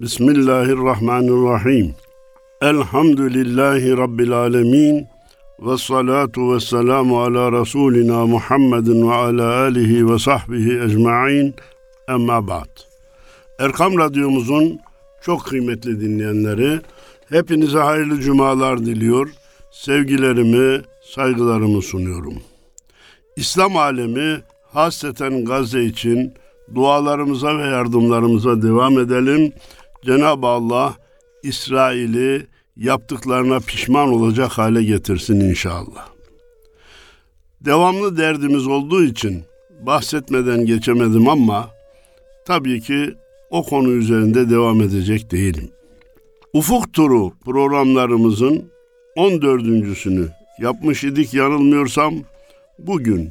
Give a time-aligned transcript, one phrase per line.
[0.00, 1.94] Bismillahirrahmanirrahim.
[2.62, 5.06] Elhamdülillahi Rabbil alemin.
[5.60, 11.54] Ve salatu ve selamu ala Resulina Muhammedin ve ala alihi ve sahbihi ecma'in.
[12.08, 12.68] Emma ba'd.
[13.58, 14.80] Erkam Radyomuzun
[15.22, 16.80] çok kıymetli dinleyenleri,
[17.28, 19.30] hepinize hayırlı cumalar diliyor.
[19.72, 20.82] Sevgilerimi,
[21.14, 22.34] saygılarımı sunuyorum.
[23.36, 24.40] İslam alemi
[24.72, 26.34] hasreten Gazze için
[26.74, 29.52] dualarımıza ve yardımlarımıza devam edelim.
[30.06, 30.94] Cenab-ı Allah
[31.42, 36.08] İsrail'i yaptıklarına pişman olacak hale getirsin inşallah.
[37.60, 39.44] Devamlı derdimiz olduğu için
[39.80, 41.70] bahsetmeden geçemedim ama
[42.46, 43.14] tabii ki
[43.50, 45.70] o konu üzerinde devam edecek değilim.
[46.52, 48.70] Ufuk Turu programlarımızın
[49.16, 50.28] 14.sünü
[50.60, 52.14] yapmış idik yanılmıyorsam
[52.78, 53.30] bugün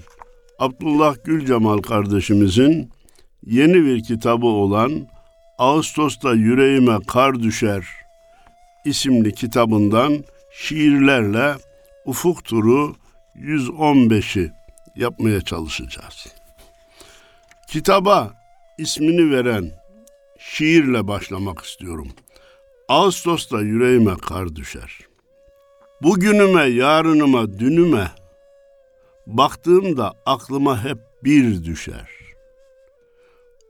[0.60, 2.90] Abdullah Gülcemal kardeşimizin
[3.46, 5.15] yeni bir kitabı olan
[5.58, 7.86] Ağustos'ta Yüreğime Kar Düşer
[8.86, 11.56] isimli kitabından şiirlerle
[12.06, 12.96] Ufuk Turu
[13.36, 14.52] 115'i
[14.96, 16.28] yapmaya çalışacağız.
[17.70, 18.34] Kitaba
[18.78, 19.72] ismini veren
[20.40, 22.08] şiirle başlamak istiyorum.
[22.88, 25.00] Ağustos'ta yüreğime kar düşer.
[26.02, 28.12] Bugünüme, yarınıma, dünüme
[29.28, 32.10] baktığımda aklıma hep bir düşer.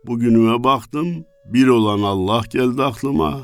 [0.04, 3.40] Bugünüme baktım, bir olan Allah geldi aklıma.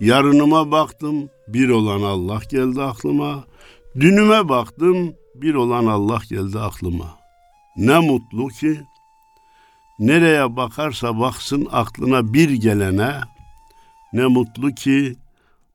[0.00, 3.44] Yarınıma baktım, bir olan Allah geldi aklıma.
[4.00, 7.18] Dünüme baktım, bir olan Allah geldi aklıma.
[7.76, 8.80] Ne mutlu ki
[9.98, 13.20] nereye bakarsa baksın aklına bir gelene
[14.12, 15.16] ne mutlu ki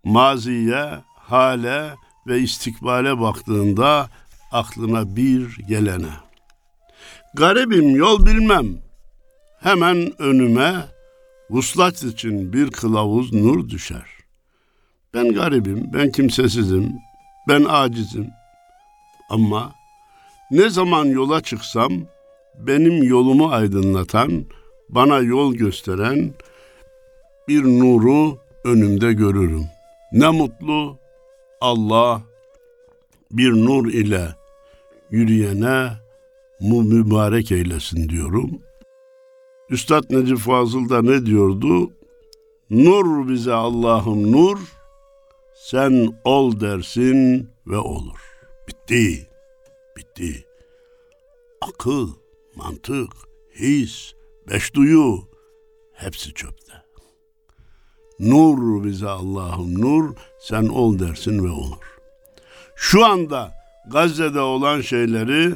[0.03, 1.95] maziye, hale
[2.27, 4.09] ve istikbale baktığında
[4.51, 6.11] aklına bir gelene.
[7.33, 8.67] Garibim yol bilmem.
[9.59, 10.85] Hemen önüme
[11.49, 14.05] vuslat için bir kılavuz nur düşer.
[15.13, 16.93] Ben garibim, ben kimsesizim,
[17.47, 18.27] ben acizim.
[19.29, 19.73] Ama
[20.51, 21.91] ne zaman yola çıksam
[22.59, 24.45] benim yolumu aydınlatan,
[24.89, 26.33] bana yol gösteren
[27.47, 29.65] bir nuru önümde görürüm.
[30.11, 30.97] Ne mutlu
[31.61, 32.21] Allah
[33.31, 34.35] bir nur ile
[35.11, 35.89] yürüyene
[36.61, 38.61] mübarek eylesin diyorum.
[39.69, 41.91] Üstad Necip Fazıl da ne diyordu?
[42.69, 44.59] Nur bize Allah'ım nur,
[45.55, 48.19] sen ol dersin ve olur.
[48.67, 49.27] Bitti,
[49.97, 50.45] bitti.
[51.61, 52.09] Akıl,
[52.55, 53.11] mantık,
[53.59, 54.13] his,
[54.49, 55.19] beş duyu
[55.93, 56.73] hepsi çöpte.
[58.19, 61.99] Nur bize Allah'ım nur, sen ol dersin ve olur.
[62.75, 63.53] Şu anda
[63.91, 65.55] Gazze'de olan şeyleri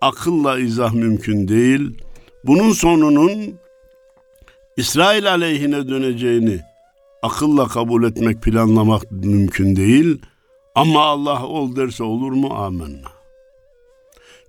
[0.00, 2.02] akılla izah mümkün değil.
[2.44, 3.58] Bunun sonunun
[4.76, 6.60] İsrail aleyhine döneceğini
[7.22, 10.22] akılla kabul etmek, planlamak mümkün değil.
[10.74, 12.54] Ama Allah ol derse olur mu?
[12.54, 13.08] Amenna.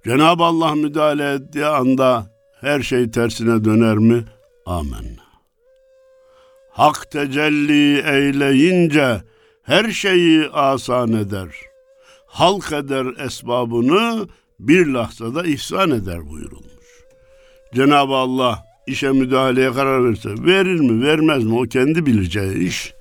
[0.05, 2.27] Cenab-ı Allah müdahale ettiği anda
[2.61, 4.25] her şey tersine döner mi?
[4.65, 5.29] Amenna.
[6.71, 9.21] Hak tecelli eyleyince
[9.63, 11.55] her şeyi asan eder.
[12.25, 14.27] Halk eder esbabını
[14.59, 16.78] bir lahzada ihsan eder buyurulmuş.
[17.73, 22.93] Cenab-ı Allah işe müdahaleye karar verirse verir mi vermez mi o kendi bileceği iş.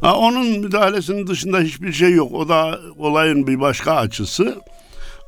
[0.00, 2.32] Ha, onun müdahalesinin dışında hiçbir şey yok.
[2.32, 4.60] O da olayın bir başka açısı.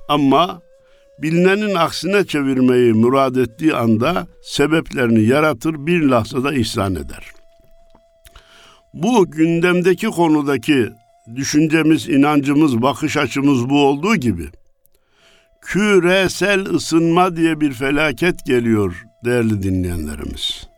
[0.09, 0.63] Ama
[1.19, 7.25] bilinenin aksine çevirmeyi murad ettiği anda sebeplerini yaratır bir lahzada ihsan eder.
[8.95, 10.89] Bu gündemdeki konudaki
[11.37, 14.49] düşüncemiz, inancımız, bakış açımız bu olduğu gibi
[15.63, 20.69] küresel ısınma diye bir felaket geliyor değerli dinleyenlerimiz.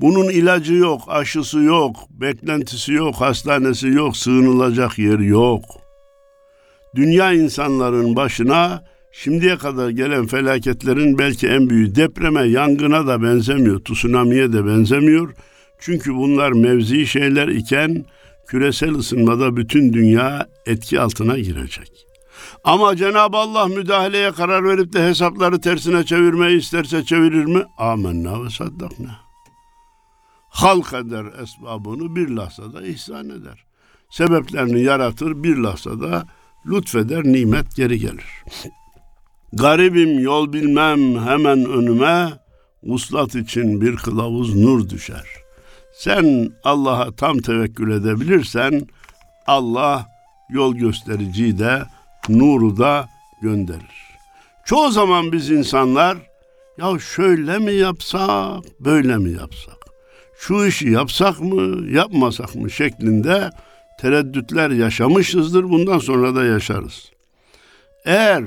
[0.00, 5.64] Bunun ilacı yok, aşısı yok, beklentisi yok, hastanesi yok, sığınılacak yer yok.
[6.94, 14.52] Dünya insanların başına şimdiye kadar gelen felaketlerin belki en büyüğü depreme, yangına da benzemiyor, tsunami'ye
[14.52, 15.34] de benzemiyor.
[15.78, 18.04] Çünkü bunlar mevzi şeyler iken
[18.46, 22.05] küresel ısınmada bütün dünya etki altına girecek.
[22.66, 27.62] Ama Cenab-ı Allah müdahaleye karar verip de hesapları tersine çevirmeyi isterse çevirir mi?
[27.78, 29.16] Amenna ve saddakna.
[30.48, 33.64] Halk eder esbabını bir lahzada ihsan eder.
[34.10, 36.24] Sebeplerini yaratır bir lahzada
[36.66, 38.44] lütfeder nimet geri gelir.
[39.52, 42.32] Garibim yol bilmem hemen önüme
[42.82, 45.26] uslat için bir kılavuz nur düşer.
[45.94, 48.86] Sen Allah'a tam tevekkül edebilirsen
[49.46, 50.06] Allah
[50.50, 51.82] yol göstericiyi de
[52.28, 53.08] nuru da
[53.42, 54.06] gönderir.
[54.64, 56.16] Çoğu zaman biz insanlar
[56.78, 59.86] ya şöyle mi yapsak, böyle mi yapsak?
[60.38, 63.50] şu işi yapsak mı, yapmasak mı şeklinde
[64.00, 65.64] tereddütler yaşamışızdır.
[65.64, 67.10] Bundan sonra da yaşarız.
[68.04, 68.44] Eğer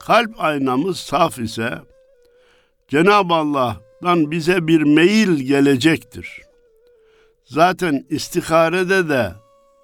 [0.00, 1.78] kalp aynamız saf ise
[2.88, 6.42] Cenab-ı Allah'tan bize bir meyil gelecektir.
[7.44, 9.32] Zaten istiharede de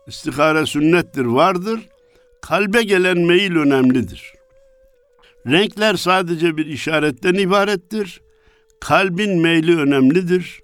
[0.07, 1.81] istihare sünnettir vardır.
[2.43, 4.33] Kalbe gelen meyil önemlidir.
[5.47, 8.21] Renkler sadece bir işaretten ibarettir.
[8.81, 10.61] Kalbin meyli önemlidir.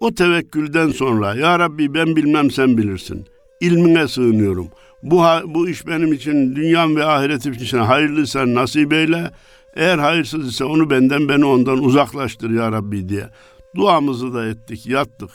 [0.00, 3.26] O tevekkülden sonra ya Rabbi ben bilmem sen bilirsin.
[3.60, 4.68] İlmine sığınıyorum.
[5.02, 9.30] Bu, bu iş benim için dünyam ve ahiretim için hayırlıysa nasip eyle.
[9.76, 13.28] Eğer hayırsız ise onu benden beni ondan uzaklaştır ya Rabbi diye.
[13.76, 15.30] Duamızı da ettik yattık.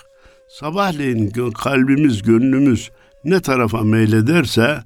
[0.47, 2.91] Sabahleyin kalbimiz gönlümüz
[3.23, 4.79] ne tarafa meylederse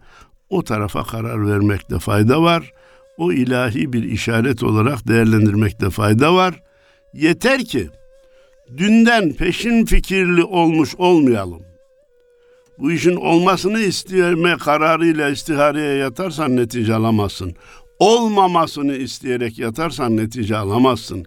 [0.49, 2.73] o tarafa karar vermekte fayda var.
[3.17, 6.63] O ilahi bir işaret olarak değerlendirmekte fayda var.
[7.13, 7.89] Yeter ki
[8.77, 11.61] dünden peşin fikirli olmuş olmayalım.
[12.79, 17.55] Bu işin olmasını isteme kararıyla istihareye yatarsan netice alamazsın.
[17.99, 21.25] Olmamasını isteyerek yatarsan netice alamazsın.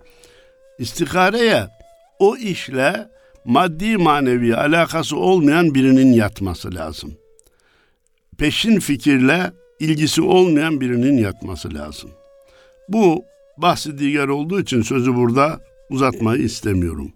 [0.78, 1.66] İstihareye
[2.18, 3.08] o işle
[3.44, 7.21] maddi manevi alakası olmayan birinin yatması lazım.
[8.38, 12.10] Peşin fikirle ilgisi olmayan birinin yatması lazım.
[12.88, 13.24] Bu
[13.56, 17.12] bahsi diğer olduğu için sözü burada uzatmayı istemiyorum.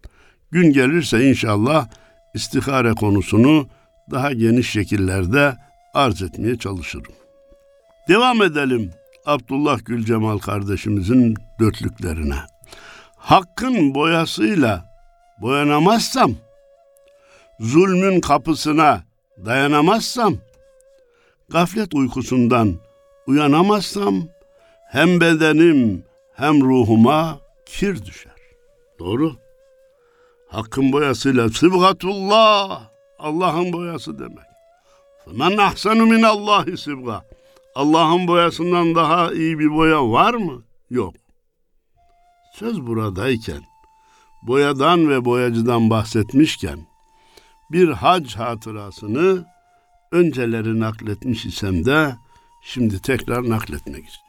[0.50, 1.88] Gün gelirse inşallah
[2.34, 3.68] istihare konusunu
[4.10, 5.56] daha geniş şekillerde
[5.94, 7.14] arz etmeye çalışırım.
[8.08, 8.90] Devam edelim
[9.26, 12.36] Abdullah Gülcemal kardeşimizin dörtlüklerine.
[13.16, 14.84] Hakkın boyasıyla
[15.42, 16.32] boyanamazsam,
[17.60, 19.04] zulmün kapısına
[19.44, 20.34] dayanamazsam,
[21.48, 22.75] gaflet uykusundan
[23.26, 24.14] uyanamazsam,
[24.90, 26.04] hem bedenim
[26.34, 28.32] hem ruhuma kir düşer.
[28.98, 29.37] Doğru.
[30.48, 32.88] Hakkın boyasıyla sıbgatullah
[33.19, 34.46] Allah'ın boyası demek.
[35.32, 37.22] Men ahsenu min Allahi sibga.
[37.75, 40.62] Allah'ın boyasından daha iyi bir boya var mı?
[40.90, 41.14] Yok.
[42.54, 43.62] Söz buradayken,
[44.43, 46.87] boyadan ve boyacıdan bahsetmişken,
[47.72, 49.46] bir hac hatırasını
[50.12, 52.17] önceleri nakletmiş isem de
[52.62, 54.26] şimdi tekrar nakletmek istiyorum.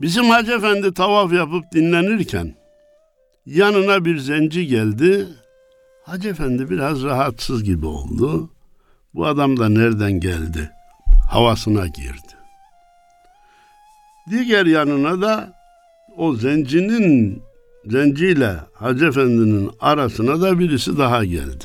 [0.00, 2.54] Bizim Hacı Efendi tavaf yapıp dinlenirken
[3.46, 5.28] yanına bir zenci geldi
[6.04, 8.50] Hacı Efendi biraz rahatsız gibi oldu.
[9.14, 10.70] Bu adam da nereden geldi?
[11.30, 12.32] Havasına girdi.
[14.30, 15.52] Diğer yanına da
[16.16, 17.42] o zencinin
[17.86, 21.64] zenciyle Hacı Efendi'nin arasına da birisi daha geldi.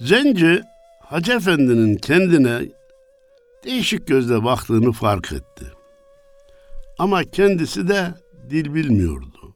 [0.00, 0.62] Zenci
[1.00, 2.60] Hacı Efendi'nin kendine
[3.64, 5.64] değişik gözle baktığını fark etti.
[6.98, 8.14] Ama kendisi de
[8.50, 9.54] dil bilmiyordu.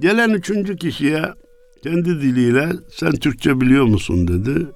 [0.00, 1.22] Gelen üçüncü kişiye
[1.82, 4.66] kendi diliyle sen Türkçe biliyor musun dedi.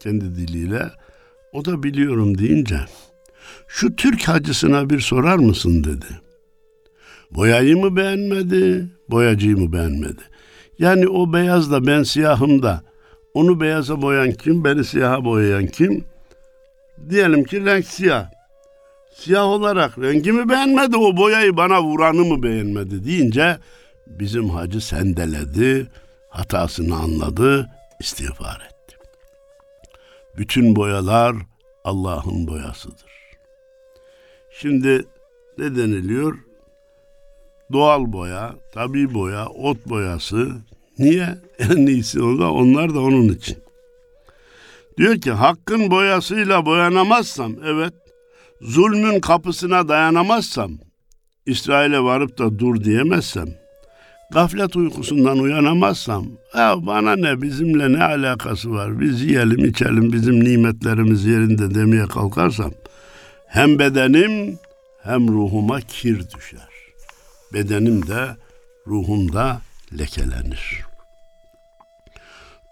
[0.00, 0.90] Kendi diliyle.
[1.52, 2.80] O da biliyorum deyince
[3.68, 6.20] şu Türk hacısına bir sorar mısın dedi.
[7.30, 10.22] Boyayı mı beğenmedi, boyacıyı mı beğenmedi?
[10.78, 12.91] Yani o beyaz da ben siyahım da
[13.34, 16.04] onu beyaza boyayan kim, beni siyaha boyayan kim?
[17.10, 18.30] Diyelim ki renk siyah.
[19.14, 23.58] Siyah olarak rengimi beğenmedi, o boyayı bana vuranı mı beğenmedi deyince
[24.06, 25.86] bizim hacı sendeledi,
[26.28, 27.70] hatasını anladı,
[28.00, 28.96] istiğfar etti.
[30.36, 31.36] Bütün boyalar
[31.84, 33.12] Allah'ın boyasıdır.
[34.50, 35.04] Şimdi
[35.58, 36.38] ne deniliyor?
[37.72, 40.48] Doğal boya, tabi boya, ot boyası.
[40.98, 41.28] Niye?
[41.58, 43.56] En iyisi o da onlar da onun için.
[44.98, 47.92] Diyor ki hakkın boyasıyla boyanamazsam, evet,
[48.60, 50.72] zulmün kapısına dayanamazsam,
[51.46, 53.48] İsrail'e varıp da dur diyemezsem,
[54.32, 61.24] gaflet uykusundan uyanamazsam ya bana ne bizimle ne alakası var biz yiyelim içelim bizim nimetlerimiz
[61.24, 62.72] yerinde demeye kalkarsam
[63.46, 64.58] hem bedenim
[65.02, 66.68] hem ruhuma kir düşer.
[67.52, 68.36] Bedenim de
[68.86, 69.60] ruhum da
[69.98, 70.84] lekelenir.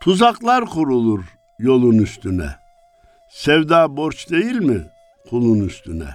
[0.01, 1.25] Tuzaklar kurulur
[1.59, 2.57] yolun üstüne.
[3.31, 4.87] Sevda borç değil mi
[5.31, 6.09] kulun üstüne?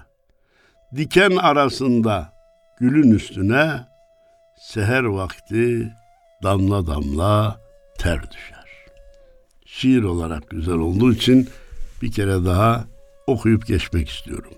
[0.96, 2.34] Diken arasında
[2.80, 3.86] gülün üstüne
[4.58, 5.94] seher vakti
[6.44, 7.60] damla damla
[7.98, 8.66] ter düşer.
[9.66, 11.50] Şiir olarak güzel olduğu için
[12.02, 12.86] bir kere daha
[13.28, 14.54] okuyup geçmek istiyorum.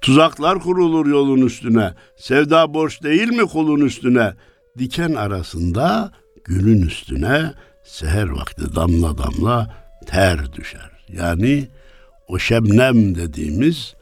[0.00, 4.34] Tuzaklar kurulur yolun üstüne, sevda borç değil mi kulun üstüne?
[4.78, 6.12] Diken arasında
[6.44, 7.52] gülün üstüne
[7.84, 9.74] seher vakti damla damla
[10.06, 10.90] ter düşer.
[11.08, 11.68] Yani
[12.28, 13.94] o şebnem dediğimiz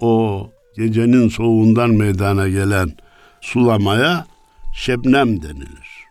[0.00, 2.92] o gecenin soğuğundan meydana gelen
[3.40, 4.26] sulamaya
[4.74, 6.04] şebnem denilir.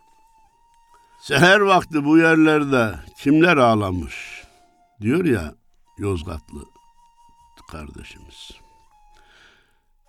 [1.21, 4.43] Seher vakti bu yerlerde kimler ağlamış
[5.01, 5.53] diyor ya
[5.97, 6.73] Yozgatlı
[7.71, 8.51] kardeşimiz.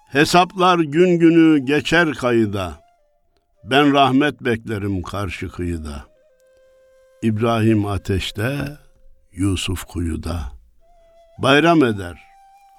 [0.08, 2.83] Hesaplar gün günü geçer kayıda.
[3.64, 6.04] Ben rahmet beklerim karşı kıyıda.
[7.22, 8.58] İbrahim ateşte,
[9.32, 10.40] Yusuf kuyuda.
[11.38, 12.18] Bayram eder,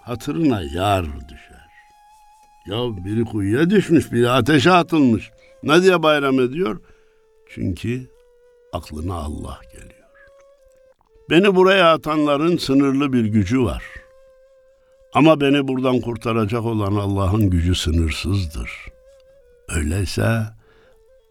[0.04, 1.66] hatırına yar düşer.
[2.68, 5.32] Ya biri kuyuya düşmüş, biri ateşe atılmış.
[5.64, 6.82] Ne diye bayram ediyor?
[7.50, 8.10] Çünkü
[8.74, 10.10] aklına Allah geliyor.
[11.30, 13.84] Beni buraya atanların sınırlı bir gücü var.
[15.14, 18.72] Ama beni buradan kurtaracak olan Allah'ın gücü sınırsızdır.
[19.70, 20.55] Öyleyse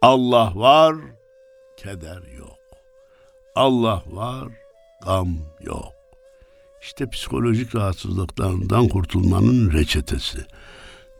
[0.05, 0.97] Allah var,
[1.77, 2.59] keder yok.
[3.55, 4.49] Allah var,
[5.05, 5.29] gam
[5.61, 5.93] yok.
[6.83, 10.39] İşte psikolojik rahatsızlıklarından kurtulmanın reçetesi.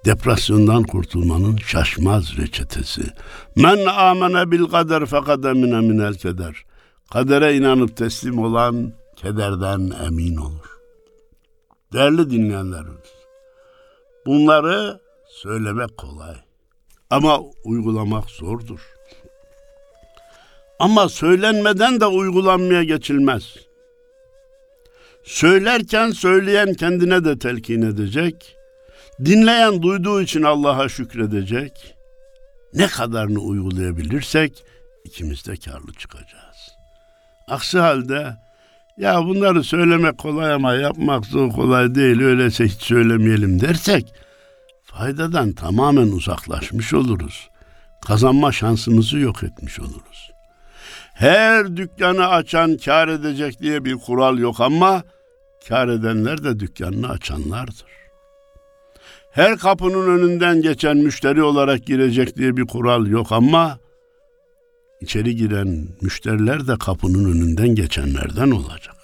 [0.05, 3.03] Depresyondan kurtulmanın şaşmaz reçetesi.
[3.57, 6.65] Men amene bil kader fekad emine minel keder.
[7.13, 10.79] Kadere inanıp teslim olan kederden emin olur.
[11.93, 13.13] Değerli dinleyenlerimiz,
[14.27, 16.45] bunları söylemek kolay
[17.11, 18.81] ama uygulamak zordur.
[20.79, 23.57] Ama söylenmeden de uygulanmaya geçilmez.
[25.25, 28.57] Söylerken söyleyen kendine de telkin edecek,
[29.25, 31.95] dinleyen duyduğu için Allah'a şükredecek.
[32.75, 34.65] Ne kadarını uygulayabilirsek
[35.05, 36.71] ikimiz de karlı çıkacağız.
[37.49, 38.37] Aksi halde
[38.99, 44.15] ya bunları söylemek kolay ama yapmak zor kolay değil öyleyse hiç söylemeyelim dersek
[44.99, 47.49] faydadan tamamen uzaklaşmış oluruz.
[48.07, 50.31] Kazanma şansımızı yok etmiş oluruz.
[51.15, 55.03] Her dükkanı açan kar edecek diye bir kural yok ama
[55.69, 57.95] kar edenler de dükkanını açanlardır.
[59.31, 63.79] Her kapının önünden geçen müşteri olarak girecek diye bir kural yok ama
[65.01, 68.97] içeri giren müşteriler de kapının önünden geçenlerden olacak.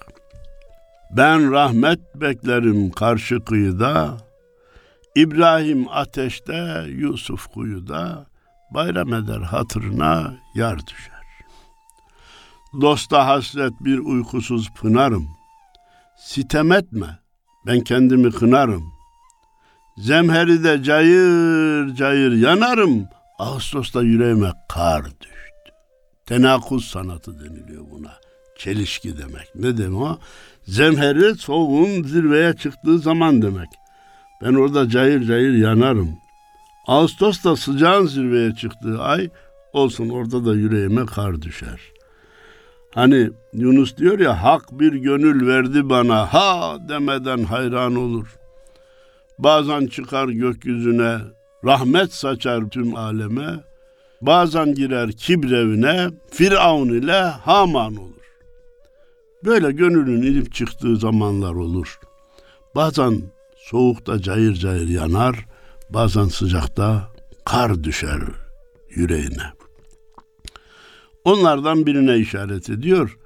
[1.11, 4.17] Ben rahmet beklerim karşı kıyıda,
[5.15, 8.25] İbrahim ateşte, Yusuf kuyuda,
[8.73, 11.21] bayram eder hatırına yar düşer.
[12.81, 15.27] Dosta hasret bir uykusuz pınarım.
[16.17, 17.19] Sitem etme,
[17.67, 18.83] ben kendimi kınarım.
[19.97, 23.07] Zemheride cayır cayır yanarım,
[23.39, 25.71] Ağustos'ta yüreğime kar düştü.
[26.25, 28.11] Tenakuz sanatı deniliyor buna.
[28.57, 29.55] Çelişki demek.
[29.55, 30.19] Ne demek o?
[30.67, 33.69] Zemheri soğuğun zirveye çıktığı zaman demek.
[34.41, 36.09] Ben orada cayır cayır yanarım.
[36.87, 39.29] Ağustos'ta sıcağın zirveye çıktığı ay
[39.73, 41.79] olsun orada da yüreğime kar düşer.
[42.93, 48.37] Hani Yunus diyor ya hak bir gönül verdi bana ha demeden hayran olur.
[49.39, 51.17] Bazen çıkar gökyüzüne
[51.65, 53.59] rahmet saçar tüm aleme.
[54.21, 58.11] Bazen girer kibrevine Firavun ile Haman olur.
[59.45, 61.99] Böyle gönlünün inip çıktığı zamanlar olur.
[62.75, 63.21] Bazen
[63.61, 65.45] soğukta cayır cayır yanar,
[65.89, 67.07] bazen sıcakta
[67.45, 68.21] kar düşer
[68.89, 69.53] yüreğine.
[71.25, 73.17] Onlardan birine işaret ediyor.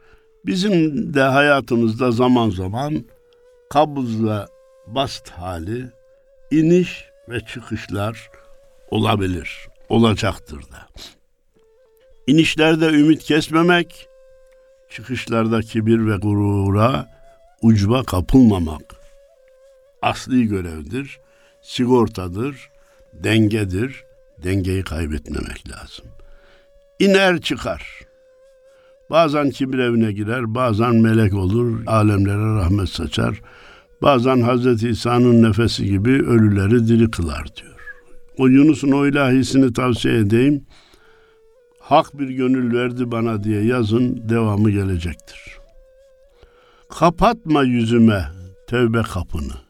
[0.46, 3.06] Bizim de hayatımızda zaman zaman
[3.70, 4.48] kabızla
[4.88, 5.86] bast hali,
[6.52, 8.30] iniş ve çıkışlar
[8.92, 10.88] olabilir, olacaktır da.
[12.28, 14.08] İnişlerde ümit kesmemek,
[14.90, 17.08] çıkışlarda kibir ve gurura,
[17.62, 18.95] ucba kapılmamak
[20.06, 21.20] asli görevdir,
[21.62, 22.70] sigortadır,
[23.14, 24.04] dengedir,
[24.44, 26.06] dengeyi kaybetmemek lazım.
[27.00, 28.02] İner çıkar.
[29.10, 33.42] Bazen kibir evine girer, bazen melek olur, alemlere rahmet saçar.
[34.02, 37.76] Bazen Hazreti İsa'nın nefesi gibi ölüleri diri kılar diyor.
[38.38, 40.66] O Yunus'un o ilahisini tavsiye edeyim.
[41.80, 45.40] Hak bir gönül verdi bana diye yazın, devamı gelecektir.
[46.90, 48.26] Kapatma yüzüme
[48.68, 49.65] tevbe kapını.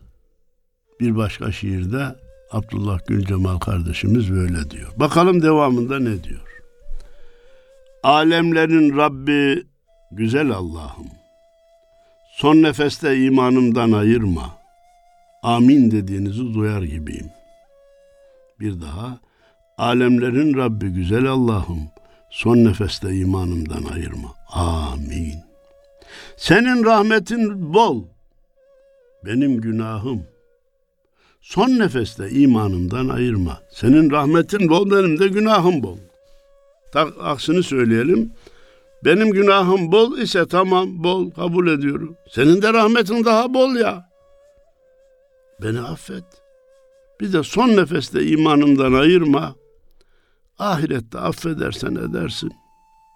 [0.99, 2.15] Bir başka şiirde
[2.51, 4.91] Abdullah Gül Cemal kardeşimiz böyle diyor.
[4.95, 6.61] Bakalım devamında ne diyor?
[8.03, 9.63] Alemlerin Rabbi
[10.11, 11.07] güzel Allah'ım.
[12.35, 14.57] Son nefeste imanımdan ayırma.
[15.43, 17.29] Amin dediğinizi duyar gibiyim.
[18.59, 19.19] Bir daha
[19.77, 21.79] alemlerin Rabbi güzel Allah'ım.
[22.29, 24.33] Son nefeste imanımdan ayırma.
[24.53, 25.35] Amin.
[26.37, 28.03] Senin rahmetin bol.
[29.25, 30.23] Benim günahım.
[31.45, 33.61] Son nefeste imanımdan ayırma.
[33.69, 35.97] Senin rahmetin bol, benim de günahım bol.
[36.91, 38.31] Tak, aksini söyleyelim.
[39.03, 42.15] Benim günahım bol ise tamam bol kabul ediyorum.
[42.31, 44.09] Senin de rahmetin daha bol ya.
[45.61, 46.23] Beni affet.
[47.21, 49.55] Bir de son nefeste imanımdan ayırma.
[50.59, 52.51] Ahirette affedersen edersin.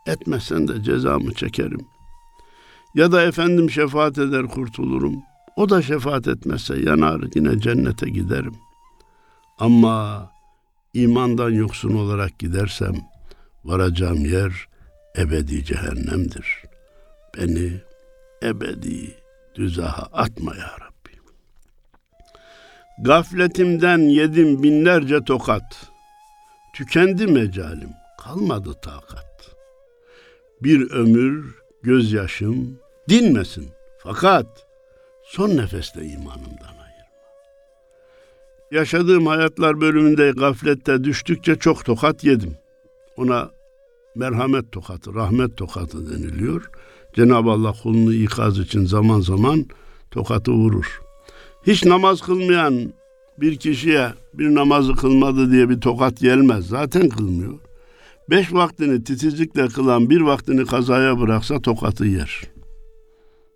[0.08, 1.88] Etmezsen de cezamı çekerim.
[2.96, 5.29] Ya da efendim şefaat eder kurtulurum.
[5.60, 8.56] O da şefaat etmezse yanar yine cennete giderim.
[9.58, 10.30] Ama
[10.94, 12.96] imandan yoksun olarak gidersem
[13.64, 14.68] varacağım yer
[15.18, 16.64] ebedi cehennemdir.
[17.38, 17.72] Beni
[18.44, 19.16] ebedi
[19.56, 21.18] düzaha atma ya Rabbi.
[23.00, 25.92] Gafletimden yedim binlerce tokat.
[26.76, 29.56] Tükendi mecalim, kalmadı takat.
[30.64, 33.70] Bir ömür gözyaşım dinmesin.
[34.04, 34.69] Fakat
[35.30, 37.06] son nefeste imanımdan ayırma.
[38.72, 42.58] Yaşadığım hayatlar bölümünde gaflette düştükçe çok tokat yedim.
[43.18, 43.52] Ona
[44.16, 46.70] merhamet tokatı, rahmet tokatı deniliyor.
[47.16, 49.66] Cenab-ı Allah kulunu ikaz için zaman zaman
[50.12, 51.02] tokatı vurur.
[51.68, 52.94] Hiç namaz kılmayan
[53.38, 56.68] bir kişiye bir namazı kılmadı diye bir tokat gelmez.
[56.68, 57.60] Zaten kılmıyor.
[58.30, 62.42] Beş vaktini titizlikle kılan bir vaktini kazaya bıraksa tokatı yer.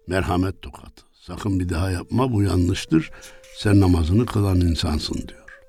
[0.08, 1.12] Merhamet tokatı.
[1.27, 3.12] Sakın bir daha yapma bu yanlıştır.
[3.58, 5.60] Sen namazını kılan insansın diyor.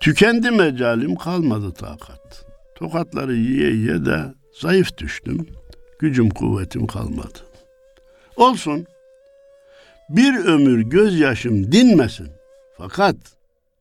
[0.00, 2.46] Tükendi mecalim kalmadı takat.
[2.74, 5.46] Tokatları yiye yiye de zayıf düştüm.
[5.98, 7.38] Gücüm kuvvetim kalmadı.
[8.36, 8.86] Olsun.
[10.08, 12.28] Bir ömür gözyaşım dinmesin.
[12.78, 13.16] Fakat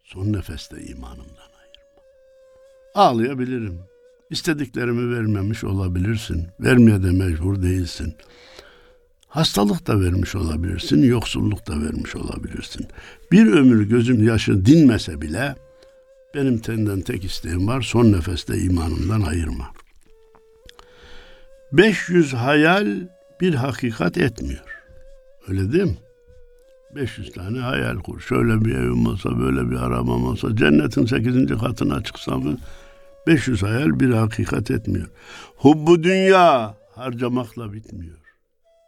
[0.04, 2.02] son nefeste imanımdan ayırma.
[2.96, 3.80] Ağlayabilirim.
[4.30, 6.48] İstediklerimi vermemiş olabilirsin.
[6.60, 8.16] Vermeye de mecbur değilsin.
[9.36, 12.88] Hastalık da vermiş olabilirsin, yoksulluk da vermiş olabilirsin.
[13.32, 15.56] Bir ömür gözüm yaşı dinmese bile
[16.36, 17.82] benim senden tek isteğim var.
[17.82, 19.65] Son nefeste imanımdan ayırma.
[21.72, 22.88] 500 hayal
[23.42, 24.84] bir hakikat etmiyor.
[25.48, 25.98] Öyle değil mi?
[26.96, 28.20] 500 tane hayal kur.
[28.20, 31.48] Şöyle bir evim olsa, böyle bir arabam olsa, cennetin 8.
[31.60, 32.58] katına çıksam
[33.27, 35.08] 500 hayal bir hakikat etmiyor.
[35.56, 38.25] Hubbu dünya harcamakla bitmiyor.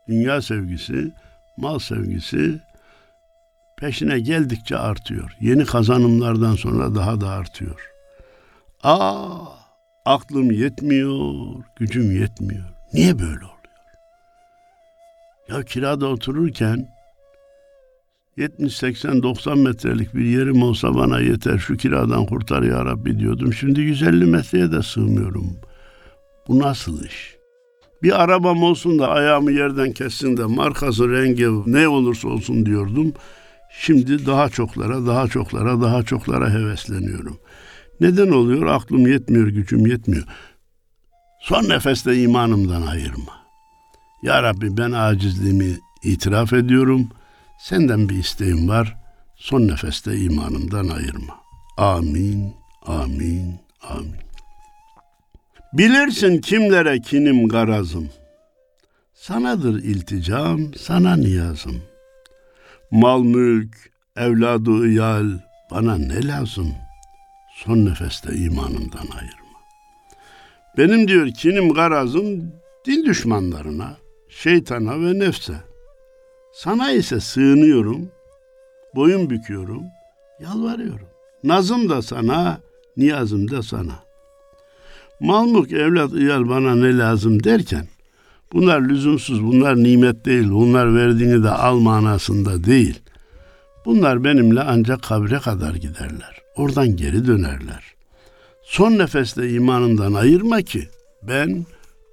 [0.08, 1.12] Dünya sevgisi,
[1.58, 2.60] mal sevgisi
[3.78, 5.32] peşine geldikçe artıyor.
[5.42, 7.92] Yeni kazanımlardan sonra daha da artıyor.
[8.84, 9.40] Aa,
[10.06, 12.66] aklım yetmiyor, gücüm yetmiyor.
[12.94, 13.52] Niye böyle oluyor?
[15.50, 16.98] Ya kirada otururken
[18.38, 23.54] 70, 80, 90 metrelik bir yerim olsa bana yeter şu kiradan kurtar ya Rabbi diyordum.
[23.54, 25.58] Şimdi 150 metreye de sığmıyorum.
[26.48, 27.37] Bu nasıl iş?
[28.04, 33.14] Bir arabam olsun da ayağımı yerden kessin de markası, rengi ne olursa olsun diyordum.
[33.80, 37.40] Şimdi daha çoklara, daha çoklara, daha çoklara hevesleniyorum.
[38.02, 38.66] Neden oluyor?
[38.66, 40.24] Aklım yetmiyor, gücüm yetmiyor.
[41.42, 43.38] Son nefeste imanımdan ayırma.
[44.24, 47.10] Ya Rabbi ben acizliğimi itiraf ediyorum.
[47.60, 48.98] Senden bir isteğim var.
[49.36, 51.36] Son nefeste imanımdan ayırma.
[51.78, 52.54] Amin,
[52.86, 53.56] amin,
[53.90, 54.27] amin.
[55.74, 58.10] Bilirsin kimlere kinim garazım.
[59.14, 61.82] Sanadır ilticam, sana niyazım.
[62.92, 63.76] Mal mülk,
[64.18, 65.30] evladı iyal,
[65.72, 66.74] bana ne lazım?
[67.56, 69.58] Son nefeste imanımdan ayırma.
[70.78, 72.52] Benim diyor kinim garazım
[72.86, 73.98] din düşmanlarına,
[74.30, 75.54] şeytana ve nefse.
[76.54, 78.12] Sana ise sığınıyorum,
[78.96, 79.84] boyun büküyorum,
[80.40, 81.08] yalvarıyorum.
[81.44, 82.62] Nazım da sana,
[82.98, 84.07] niyazım da sana.
[85.20, 87.88] Mal mülk, evlat, iyal bana ne lazım derken,
[88.54, 93.00] bunlar lüzumsuz, bunlar nimet değil, bunlar verdiğini de al manasında değil.
[93.86, 96.42] Bunlar benimle ancak kabre kadar giderler.
[96.56, 97.84] Oradan geri dönerler.
[98.64, 100.88] Son nefeste imanından ayırma ki
[101.24, 101.66] ben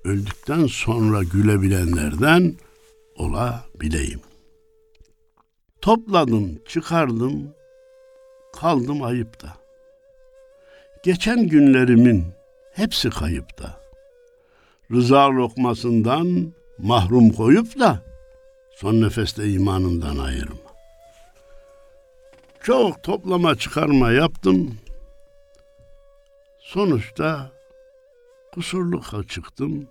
[0.05, 2.55] öldükten sonra gülebilenlerden
[3.17, 4.21] olabileyim.
[5.81, 7.55] Topladım, çıkardım,
[8.61, 9.57] kaldım ayıpta.
[11.05, 12.25] Geçen günlerimin
[12.75, 13.81] hepsi kayıpta.
[14.93, 18.03] Rıza lokmasından mahrum koyup da
[18.77, 20.57] son nefeste imanından ayırma.
[22.63, 24.79] Çok toplama çıkarma yaptım.
[26.59, 27.51] Sonuçta
[28.55, 29.89] kusurlu çıktım.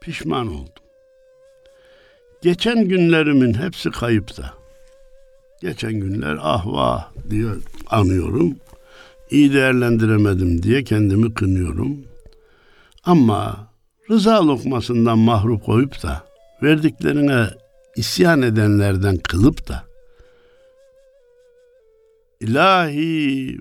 [0.00, 0.84] Pişman oldum.
[2.42, 4.54] Geçen günlerimin hepsi kayıpta.
[5.60, 7.48] Geçen günler ah vah diye
[7.90, 8.56] anıyorum.
[9.30, 11.98] İyi değerlendiremedim diye kendimi kınıyorum.
[13.04, 13.68] Ama
[14.10, 16.24] rıza lokmasından mahrum koyup da
[16.62, 17.46] verdiklerine
[17.96, 19.84] isyan edenlerden kılıp da
[22.40, 23.58] İlahi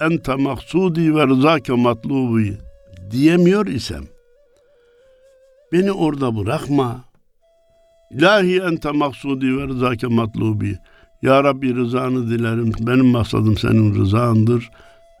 [0.00, 2.58] ente maksudi ve rızake matlubi
[3.10, 4.04] diyemiyor isem
[5.72, 7.04] beni orada bırakma.
[8.10, 10.78] İlahi ente maksudi ve rızake matlubi.
[11.22, 12.72] Ya Rabbi rızanı dilerim.
[12.80, 14.70] Benim maksadım senin rızandır.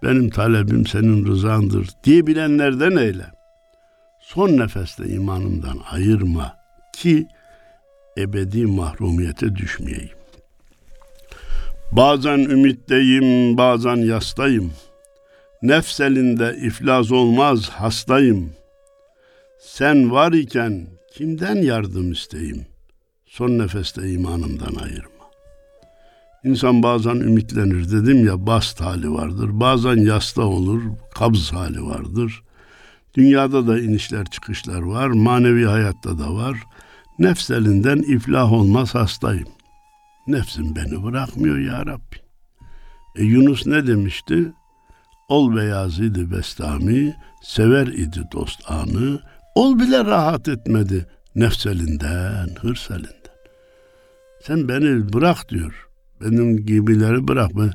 [0.02, 3.26] Benim talebim senin rızandır diyebilenlerden eyle.
[4.20, 6.56] son nefeste imanımdan ayırma
[6.92, 7.26] ki
[8.18, 10.16] ebedi mahrumiyete düşmeyeyim.
[11.92, 14.72] Bazen ümitteyim, bazen yastayım.
[15.62, 18.52] Nefs elinde iflas olmaz hastayım.
[19.60, 22.66] Sen var iken kimden yardım isteyim?
[23.26, 25.11] Son nefeste imanımdan ayırma.
[26.44, 29.48] İnsan bazen ümitlenir dedim ya bast hali vardır.
[29.52, 30.82] Bazen yasta olur,
[31.14, 32.42] kabz hali vardır.
[33.14, 36.56] Dünyada da inişler çıkışlar var, manevi hayatta da var.
[37.18, 39.48] Nefs elinden iflah olmaz hastayım.
[40.26, 42.16] Nefsim beni bırakmıyor ya Rabbi.
[43.16, 44.52] E Yunus ne demişti?
[45.28, 49.20] Ol beyazıydı bestami, sever idi dost anı,
[49.54, 53.12] ol bile rahat etmedi nefs elinden, hırs elinden.
[54.42, 55.91] Sen beni bırak diyor.
[56.22, 57.50] Benim gibileri bırak.
[57.56, 57.70] Ben,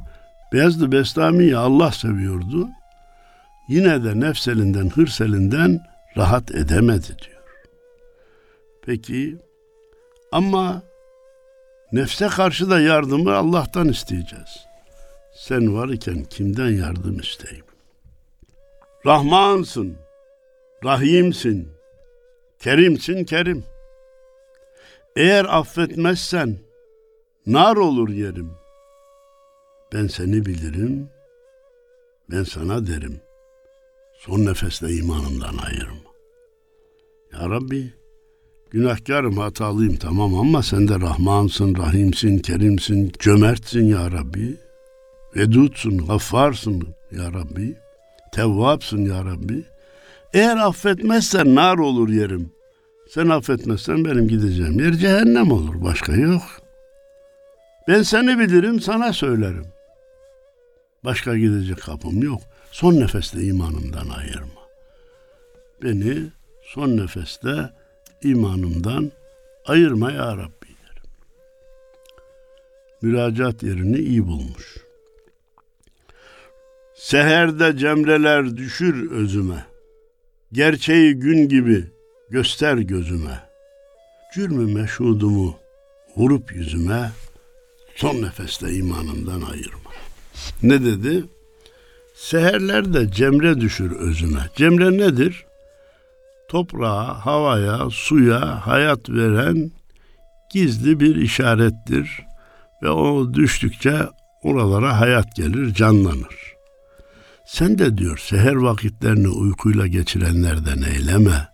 [0.53, 2.67] Beyazlı Bestami'yi Allah seviyordu.
[3.69, 5.79] Yine de nefs elinden, hırs elinden
[6.17, 7.43] rahat edemedi diyor.
[8.85, 9.37] Peki
[10.31, 10.81] ama
[11.91, 14.67] nefse karşı da yardımı Allah'tan isteyeceğiz.
[15.35, 17.65] Sen var iken kimden yardım isteyeyim?
[19.05, 19.97] Rahmansın,
[20.83, 21.69] Rahimsin,
[22.59, 23.63] Kerimsin Kerim.
[25.15, 26.57] Eğer affetmezsen
[27.47, 28.51] nar olur yerim.
[29.93, 31.09] Ben seni bilirim,
[32.31, 33.21] ben sana derim.
[34.19, 36.07] Son nefeste imanımdan ayırma.
[37.33, 37.93] Ya Rabbi,
[38.71, 44.57] günahkarım, hatalıyım tamam ama sen de Rahmansın, Rahimsin, Kerimsin, cömertsin ya Rabbi.
[45.35, 47.77] Vedutsun, gaffarsın ya Rabbi.
[48.31, 49.63] Tevvapsın ya Rabbi.
[50.33, 52.51] Eğer affetmezsen nar olur yerim.
[53.09, 55.81] Sen affetmezsen benim gideceğim yer cehennem olur.
[55.83, 56.66] Başka yok.
[57.87, 59.65] Ben seni bilirim, sana söylerim.
[61.03, 62.41] Başka gidecek kapım yok.
[62.71, 64.61] Son nefeste imanımdan ayırma.
[65.83, 66.17] Beni
[66.63, 67.69] son nefeste
[68.23, 69.11] imanımdan
[69.65, 71.09] ayırma ya Rabbi derim.
[73.01, 74.77] Müracaat yerini iyi bulmuş.
[76.95, 79.65] Seherde cemreler düşür özüme.
[80.51, 81.83] Gerçeği gün gibi
[82.29, 83.39] göster gözüme.
[84.33, 85.55] Cürmü meşhudumu
[86.17, 87.11] vurup yüzüme
[87.97, 89.89] son nefeste imanımdan ayırma.
[90.63, 91.23] Ne dedi?
[92.15, 94.49] Seherlerde cemre düşür özüme.
[94.55, 95.45] Cemre nedir?
[96.49, 99.71] Toprağa, havaya, suya hayat veren
[100.53, 102.25] gizli bir işarettir.
[102.83, 103.95] Ve o düştükçe
[104.43, 106.55] oralara hayat gelir, canlanır.
[107.45, 111.47] Sen de diyor seher vakitlerini uykuyla geçirenlerden eyleme.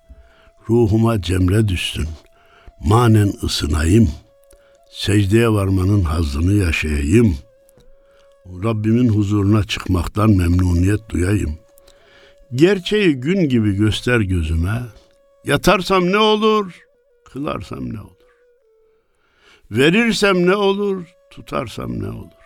[0.70, 2.08] Ruhuma cemre düşsün.
[2.80, 4.10] Manen ısınayım.
[4.94, 7.38] Secdeye varmanın hazzını yaşayayım.
[8.64, 11.60] Rabbimin huzuruna çıkmaktan memnuniyet duyayım.
[12.56, 14.82] Gerçeği gün gibi göster gözüme.
[15.46, 16.80] Yatarsam ne olur,
[17.26, 18.14] kılarsam ne olur.
[19.72, 22.44] Verirsem ne olur, tutarsam ne olur.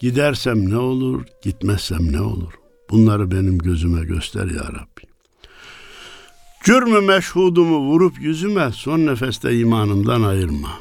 [0.00, 2.52] Gidersem ne olur, gitmezsem ne olur?
[2.90, 4.91] Bunları benim gözüme göster ya Rabbi.
[6.64, 10.80] Cürmü meşhudumu vurup yüzüme son nefeste imanımdan ayırma.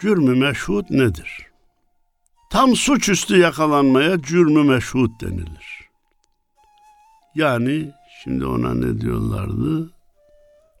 [0.00, 1.46] Cürmü meşhud nedir?
[2.50, 5.88] Tam suçüstü yakalanmaya cürmü meşhud denilir.
[7.34, 7.90] Yani
[8.24, 9.90] şimdi ona ne diyorlardı?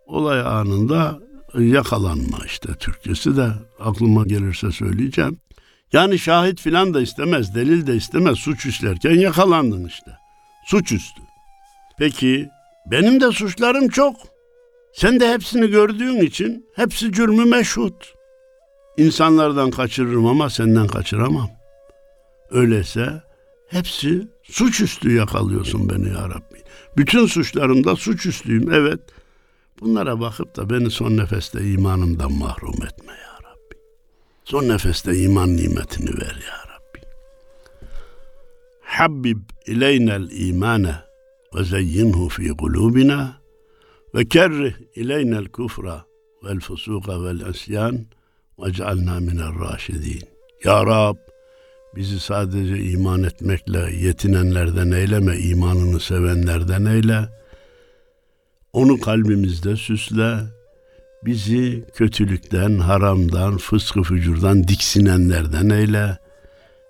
[0.06, 1.18] Olay anında
[1.58, 5.38] yakalanma işte Türkçesi de aklıma gelirse söyleyeceğim.
[5.92, 8.38] Yani şahit filan da istemez, delil de istemez.
[8.38, 10.10] Suç işlerken yakalandın işte.
[10.64, 11.22] Suçüstü.
[11.98, 12.48] Peki
[12.86, 14.16] benim de suçlarım çok.
[14.92, 18.14] Sen de hepsini gördüğün için hepsi cürmü meşhut.
[18.96, 21.50] İnsanlardan kaçırırım ama senden kaçıramam.
[22.50, 23.22] Öyleyse
[23.68, 26.62] hepsi suçüstü yakalıyorsun beni ya Rabbi.
[26.96, 29.00] Bütün suçlarımda suçüstüyüm evet.
[29.80, 33.30] Bunlara bakıp da beni son nefeste imanımdan mahrum etme ya.
[34.50, 37.06] Son nefeste iman nimetini ver ya Rabbi.
[38.82, 40.94] Habbib ileynel imane
[44.28, 46.04] kerrih ileynel kufra
[46.44, 48.06] vel fusuka vel esyan
[48.58, 50.22] ve cealna minel raşidin.
[50.64, 51.16] Ya Rab
[51.96, 57.28] bizi sadece iman etmekle yetinenlerden eyleme, imanını sevenlerden eyle.
[58.72, 60.38] Onu kalbimizde süsle,
[61.22, 66.18] Bizi kötülükten, haramdan, fıskı fücurdan diksinenlerden eyle.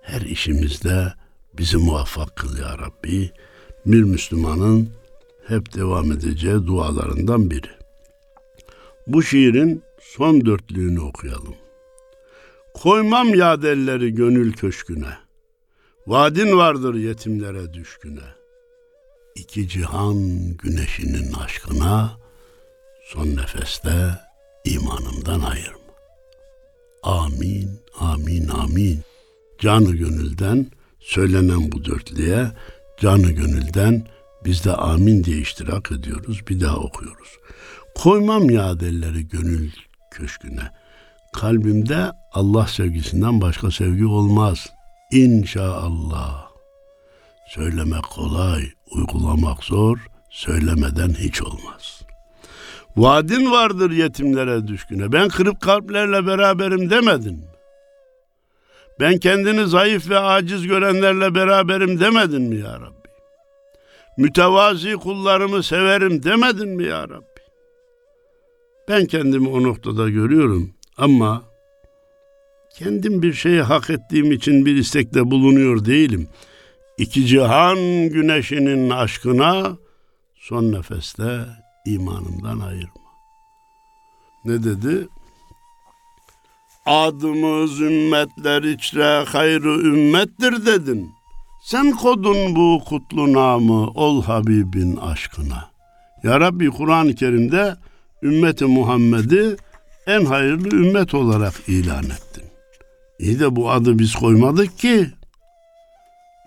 [0.02, 1.12] Her işimizde
[1.58, 3.30] bizi muvaffak kıl ya Rabbi.
[3.86, 4.88] Bir Müslümanın
[5.46, 7.70] hep devam edeceği dualarından biri.
[9.06, 11.54] Bu şiirin son dörtlüğünü okuyalım.
[12.74, 15.18] Koymam yadelleri gönül köşküne.
[16.06, 18.40] Vadin vardır yetimlere düşküne.
[19.34, 20.16] iki cihan
[20.56, 22.18] güneşinin aşkına
[23.04, 23.90] son nefeste
[24.64, 25.80] imanımdan ayırma.
[27.02, 29.00] Amin, amin, amin.
[29.58, 30.66] Canı gönülden
[31.00, 32.50] söylenen bu dörtlüye
[33.00, 34.06] canı gönülden
[34.44, 36.40] biz de amin diye iştirak ediyoruz.
[36.48, 37.28] Bir daha okuyoruz.
[37.94, 39.70] Koymam yadelleri gönül
[40.10, 40.70] köşküne.
[41.32, 44.66] Kalbimde Allah sevgisinden başka sevgi olmaz.
[45.12, 46.46] İnşallah.
[47.48, 49.98] Söylemek kolay, uygulamak zor,
[50.30, 52.02] söylemeden hiç olmaz.
[52.96, 55.12] Vaadin vardır yetimlere düşküne.
[55.12, 57.44] Ben kırık kalplerle beraberim demedin.
[59.00, 63.08] Ben kendini zayıf ve aciz görenlerle beraberim demedin mi ya Rabbi?
[64.16, 67.40] Mütevazi kullarımı severim demedin mi ya Rabbi?
[68.88, 71.42] Ben kendimi o noktada görüyorum ama
[72.78, 76.28] kendim bir şeyi hak ettiğim için bir istekte bulunuyor değilim.
[76.98, 79.76] İki cihan güneşinin aşkına
[80.34, 81.46] son nefeste
[81.86, 83.10] imanımdan ayırma.
[84.44, 85.08] Ne dedi?
[86.86, 91.10] Adımız ümmetler içre hayrı ümmettir dedin.
[91.64, 95.70] Sen kodun bu kutlu namı ol Habibin aşkına.
[96.22, 97.76] Ya Rabbi Kur'an-ı Kerim'de
[98.22, 99.56] ümmeti Muhammed'i
[100.06, 102.44] en hayırlı ümmet olarak ilan ettin.
[103.18, 105.06] İyi de bu adı biz koymadık ki.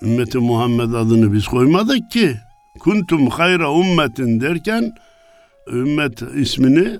[0.01, 2.37] Ümmeti Muhammed adını biz koymadık ki.
[2.79, 4.95] Kuntum hayra ummetin derken
[5.67, 6.99] ümmet ismini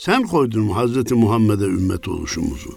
[0.00, 2.70] sen koydun Hazreti Muhammed'e ümmet oluşumuzu.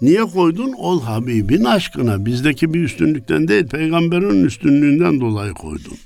[0.00, 0.72] Niye koydun?
[0.72, 2.26] Ol Habibin aşkına.
[2.26, 5.98] Bizdeki bir üstünlükten değil, peygamberin üstünlüğünden dolayı koydun.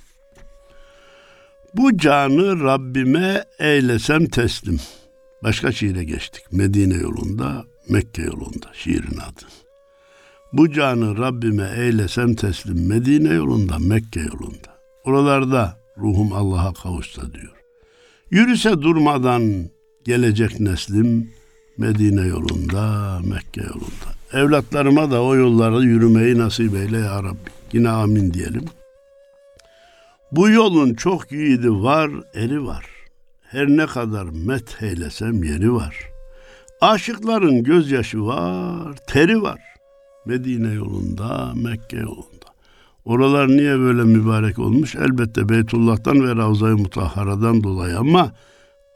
[1.74, 4.80] Bu canı Rabbime eylesem teslim.
[5.42, 6.52] Başka şiire geçtik.
[6.52, 9.44] Medine yolunda, Mekke yolunda şiirin adı.
[10.52, 12.86] Bu canı Rabbime eylesem teslim.
[12.88, 14.78] Medine yolunda, Mekke yolunda.
[15.04, 17.56] Oralarda ruhum Allah'a kavuşsa diyor.
[18.30, 19.70] Yürüse durmadan
[20.08, 21.30] gelecek neslim
[21.78, 24.08] Medine yolunda, Mekke yolunda.
[24.32, 27.50] Evlatlarıma da o yollarda yürümeyi nasip eyle ya Rabbi.
[27.72, 28.64] Yine amin diyelim.
[30.32, 32.86] Bu yolun çok yiğidi var, eri var.
[33.42, 35.96] Her ne kadar met eylesem yeri var.
[36.80, 39.60] Aşıkların gözyaşı var, teri var.
[40.26, 42.48] Medine yolunda, Mekke yolunda.
[43.04, 44.94] Oralar niye böyle mübarek olmuş?
[44.94, 48.32] Elbette Beytullah'tan ve Ravza-i Mutahhara'dan dolayı ama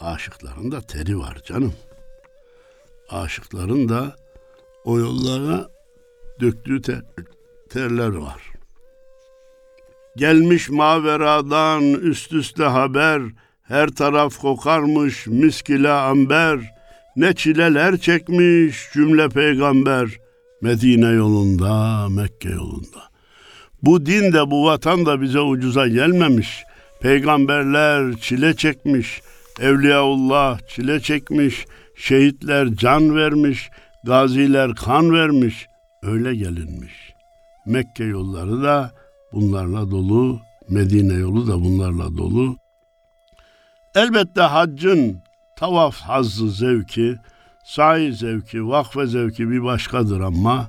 [0.02, 1.74] aşıkların da teri var canım.
[3.10, 4.16] Aşıkların da
[4.84, 5.68] o yollara
[6.40, 7.02] döktüğü ter,
[7.70, 8.42] terler var.
[10.16, 13.22] Gelmiş maveradan üst üste haber,
[13.62, 16.60] her taraf kokarmış miskile amber,
[17.16, 20.08] ne çileler çekmiş cümle peygamber,
[20.62, 23.02] Medine yolunda, Mekke yolunda.
[23.82, 26.62] Bu din de bu vatan da bize ucuza gelmemiş.
[27.00, 29.22] Peygamberler çile çekmiş,
[29.60, 33.70] Evliyaullah çile çekmiş, şehitler can vermiş,
[34.04, 35.66] gaziler kan vermiş,
[36.02, 36.92] öyle gelinmiş.
[37.66, 38.90] Mekke yolları da
[39.32, 42.56] bunlarla dolu, Medine yolu da bunlarla dolu.
[43.94, 45.22] Elbette haccın
[45.58, 47.16] tavaf hazzı zevki,
[47.64, 50.68] sahi zevki, vakfe zevki bir başkadır ama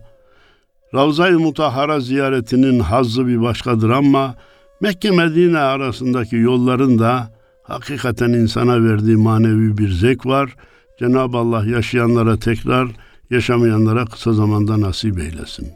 [0.93, 4.36] Ravza-i Mutahhara ziyaretinin hazzı bir başkadır ama
[4.82, 7.30] Mekke Medine arasındaki yolların da
[7.63, 10.56] hakikaten insana verdiği manevi bir zevk var.
[10.99, 12.88] Cenab-ı Allah yaşayanlara tekrar,
[13.30, 15.67] yaşamayanlara kısa zamanda nasip eylesin.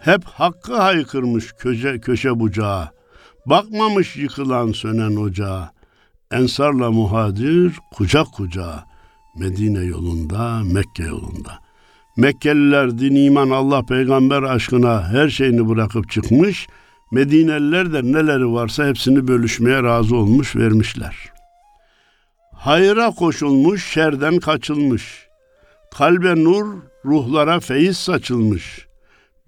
[0.00, 2.88] Hep hakkı haykırmış köşe, köşe bucağı,
[3.46, 5.70] bakmamış yıkılan sönen ocağa,
[6.32, 8.84] ensarla muhacir kucak kucağa,
[9.36, 11.58] Medine yolunda, Mekke yolunda.
[12.16, 16.66] Mekkeliler din, iman, Allah, peygamber aşkına her şeyini bırakıp çıkmış,
[17.10, 21.16] Medineliler de neleri varsa hepsini bölüşmeye razı olmuş, vermişler.
[22.52, 25.26] Hayra koşulmuş, şerden kaçılmış.
[25.94, 26.66] Kalbe nur,
[27.04, 28.86] ruhlara feyiz saçılmış.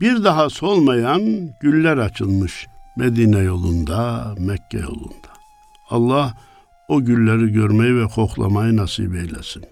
[0.01, 1.22] Bir daha solmayan
[1.62, 5.29] güller açılmış Medine yolunda, Mekke yolunda.
[5.90, 6.35] Allah
[6.88, 9.64] o gülleri görmeyi ve koklamayı nasip eylesin.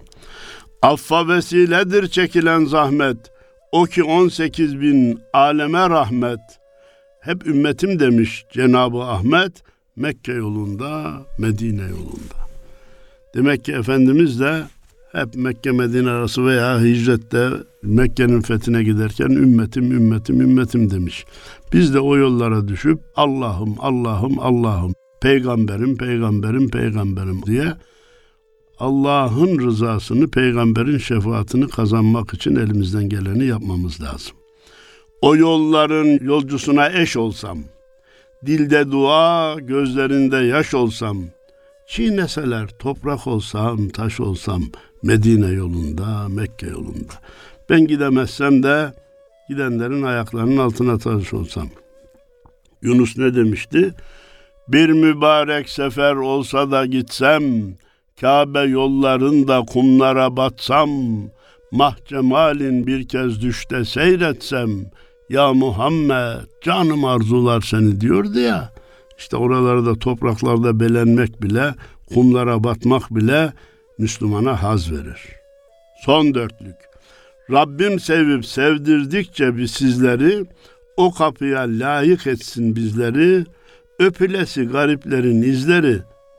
[0.82, 3.16] Affa vesiledir çekilen zahmet.
[3.72, 6.59] O ki 18 bin aleme rahmet.
[7.20, 9.52] Hep ümmetim demiş Cenabı Ahmet
[9.96, 12.40] Mekke yolunda, Medine yolunda.
[13.34, 14.62] Demek ki Efendimiz de
[15.12, 17.50] hep Mekke Medine arası veya hicrette
[17.82, 21.24] Mekke'nin fethine giderken ümmetim ümmetim ümmetim demiş.
[21.72, 27.74] Biz de o yollara düşüp Allah'ım Allah'ım Allah'ım peygamberim peygamberim peygamberim diye
[28.78, 34.39] Allah'ın rızasını, peygamberin şefaatini kazanmak için elimizden geleni yapmamız lazım.
[35.22, 37.58] O yolların yolcusuna eş olsam,
[38.46, 41.24] Dilde dua, gözlerinde yaş olsam,
[41.86, 44.62] çiğneseler toprak olsam, taş olsam,
[45.02, 47.12] Medine yolunda, Mekke yolunda.
[47.70, 48.92] Ben gidemezsem de
[49.48, 51.68] gidenlerin ayaklarının altına taş olsam.
[52.82, 53.94] Yunus ne demişti?
[54.68, 57.74] Bir mübarek sefer olsa da gitsem,
[58.20, 60.90] Kabe yollarında kumlara batsam,
[61.70, 64.70] mahcemalin bir kez düşte seyretsem,
[65.30, 68.72] ya Muhammed canım arzular seni diyordu ya.
[69.18, 71.74] İşte oralarda topraklarda belenmek bile,
[72.14, 73.52] kumlara batmak bile
[73.98, 75.20] Müslümana haz verir.
[76.04, 76.76] Son dörtlük.
[77.50, 80.44] Rabbim sevip sevdirdikçe biz sizleri
[80.96, 83.44] o kapıya layık etsin bizleri.
[83.98, 85.98] Öpülesi gariplerin izleri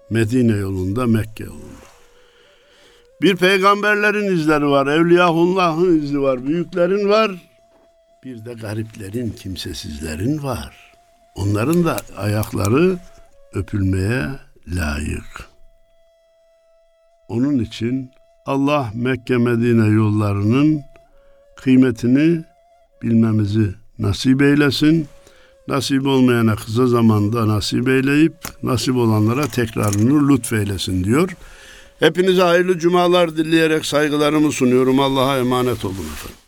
[0.10, 1.82] Medine yolunda, Mekke yolunda.
[3.22, 7.51] Bir peygamberlerin izleri var, Evliyaullah'ın izi var, büyüklerin var.
[8.24, 10.94] Bir de gariplerin, kimsesizlerin var.
[11.36, 12.98] Onların da ayakları
[13.54, 14.26] öpülmeye
[14.68, 15.50] layık.
[17.28, 18.12] Onun için
[18.46, 20.82] Allah Mekke Medine yollarının
[21.58, 22.44] kıymetini
[23.02, 25.08] bilmemizi nasip eylesin.
[25.68, 31.36] Nasip olmayana kısa zamanda nasip eyleyip nasip olanlara tekrarını lütfeylesin diyor.
[32.00, 35.00] Hepinize hayırlı cumalar dileyerek saygılarımı sunuyorum.
[35.00, 36.41] Allah'a emanet olun efendim.